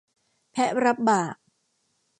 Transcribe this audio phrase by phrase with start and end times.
[0.51, 1.37] แพะรับบาป